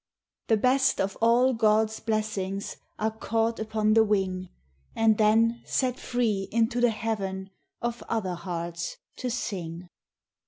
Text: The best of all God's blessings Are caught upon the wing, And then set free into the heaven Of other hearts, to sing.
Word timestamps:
The 0.47 0.57
best 0.57 0.99
of 0.99 1.15
all 1.21 1.53
God's 1.53 1.99
blessings 1.99 2.77
Are 2.97 3.11
caught 3.11 3.59
upon 3.59 3.93
the 3.93 4.03
wing, 4.03 4.49
And 4.95 5.19
then 5.19 5.61
set 5.63 5.99
free 5.99 6.49
into 6.51 6.81
the 6.81 6.89
heaven 6.89 7.51
Of 7.83 8.01
other 8.09 8.33
hearts, 8.33 8.97
to 9.17 9.29
sing. 9.29 9.89